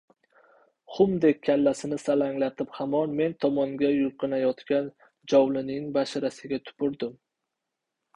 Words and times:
—xumdek 0.93 1.41
kallasini 1.49 1.99
salanglatib 2.03 2.71
hamon 2.77 3.13
men 3.19 3.35
tomonga 3.45 3.91
yulqinayotgan 3.97 4.89
Jovlining 5.35 5.85
basharasiga 5.99 6.61
tupurdim. 6.71 7.13